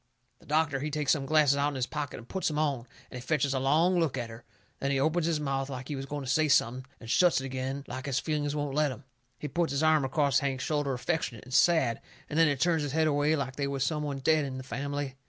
The 0.39 0.47
doctor, 0.47 0.79
he 0.79 0.89
takes 0.89 1.11
some 1.11 1.27
glasses 1.27 1.57
out'n 1.57 1.75
his 1.75 1.85
pocket 1.85 2.17
and 2.17 2.27
puts 2.27 2.49
'em 2.49 2.57
on, 2.57 2.87
and 3.11 3.21
he 3.21 3.21
fetches 3.21 3.53
a 3.53 3.59
long 3.59 3.99
look 3.99 4.17
at 4.17 4.31
her. 4.31 4.43
Then 4.79 4.89
he 4.89 4.99
opens 4.99 5.27
his 5.27 5.39
mouth 5.39 5.69
like 5.69 5.89
he 5.89 5.95
was 5.95 6.07
going 6.07 6.23
to 6.23 6.27
say 6.31 6.47
something, 6.47 6.87
and 6.99 7.07
shuts 7.07 7.39
it 7.39 7.45
agin 7.45 7.83
like 7.85 8.07
his 8.07 8.17
feelings 8.17 8.55
won't 8.55 8.73
let 8.73 8.91
him. 8.91 9.03
He 9.37 9.47
puts 9.47 9.73
his 9.73 9.83
arm 9.83 10.03
across 10.03 10.39
Hank's 10.39 10.63
shoulder 10.63 10.93
affectionate 10.93 11.43
and 11.45 11.53
sad, 11.53 12.01
and 12.31 12.39
then 12.39 12.47
he 12.47 12.55
turns 12.55 12.81
his 12.81 12.93
head 12.93 13.05
away 13.05 13.35
like 13.35 13.57
they 13.57 13.67
was 13.67 13.83
some 13.83 14.01
one 14.01 14.17
dead 14.17 14.43
in 14.43 14.57
the 14.57 14.63
fambly. 14.63 15.17